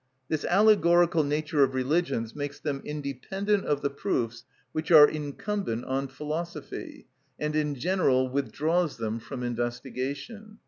[0.29, 6.07] This allegorical nature of religions makes them independent of the proofs which are incumbent on
[6.07, 7.05] philosophy,
[7.39, 10.57] and in general withdraws them from investigation.